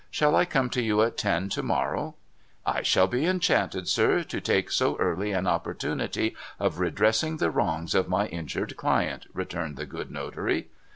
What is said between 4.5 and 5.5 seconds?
so early an